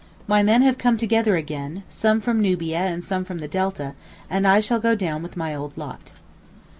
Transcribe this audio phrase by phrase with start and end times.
[0.25, 3.93] My men have come together again, some from Nubia and some from the Delta;
[4.31, 6.13] and I shall go down with my old lot.